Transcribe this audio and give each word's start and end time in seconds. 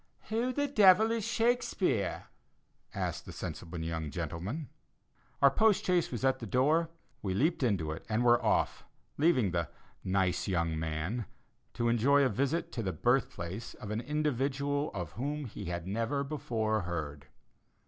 "Who 0.29 0.51
the 0.51 0.67
devil 0.67 1.11
is 1.11 1.23
Shakespeare?" 1.23 2.23
asked 2.91 3.27
the 3.27 3.31
sensible 3.31 3.77
young 3.79 4.09
gentleman. 4.09 4.69
Our 5.43 5.51
post 5.51 5.85
chaise 5.85 6.11
was 6.11 6.25
at 6.25 6.39
the 6.39 6.47
door; 6.47 6.89
we 7.21 7.35
leaped 7.35 7.61
into 7.61 7.91
it, 7.91 8.03
and 8.09 8.23
were 8.25 8.43
off, 8.43 8.83
leaving 9.19 9.51
the 9.51 9.69
"nice 10.03 10.47
young 10.47 10.79
man" 10.79 11.27
to 11.75 11.87
enjoy 11.87 12.23
a 12.23 12.29
visit 12.29 12.71
to 12.71 12.81
the 12.81 12.91
birth 12.91 13.29
place 13.29 13.75
of 13.75 13.91
an 13.91 14.01
individual 14.01 14.89
of 14.95 15.11
whom 15.11 15.45
he 15.45 15.65
had 15.65 15.85
never 15.85 16.23
before 16.23 16.81
heard. 16.81 17.27